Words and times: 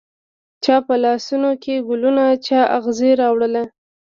چا 0.63 0.75
په 0.87 0.95
لاسونوکې 1.03 1.75
ګلونه، 1.87 2.25
چااغزي 2.45 3.11
راوړله 3.21 3.63